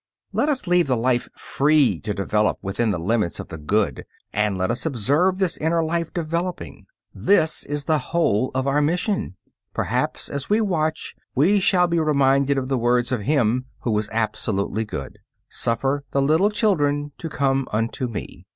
Let 0.33 0.49
us 0.49 0.65
leave 0.65 0.87
the 0.87 0.97
life 0.97 1.29
free 1.37 1.99
to 1.99 2.13
develop 2.15 2.57
within 2.63 2.89
the 2.89 2.97
limits 2.97 3.39
of 3.39 3.49
the 3.49 3.59
good, 3.59 4.03
and 4.33 4.57
let 4.57 4.71
us 4.71 4.83
observe 4.83 5.37
this 5.37 5.57
inner 5.57 5.83
life 5.83 6.11
developing. 6.11 6.87
This 7.13 7.63
is 7.65 7.85
the 7.85 7.99
whole 7.99 8.49
of 8.55 8.65
our 8.65 8.81
mission. 8.81 9.35
Perhaps 9.75 10.27
as 10.27 10.49
we 10.49 10.59
watch 10.59 11.15
we 11.35 11.59
shall 11.59 11.85
be 11.85 11.99
reminded 11.99 12.57
of 12.57 12.67
the 12.67 12.79
words 12.79 13.11
of 13.11 13.21
Him 13.21 13.65
who 13.81 13.91
was 13.91 14.09
absolutely 14.11 14.85
good, 14.85 15.19
"Suffer 15.49 16.03
the 16.09 16.21
little 16.23 16.49
children 16.49 17.11
to 17.19 17.29
come 17.29 17.67
unto 17.71 18.07
Me." 18.07 18.47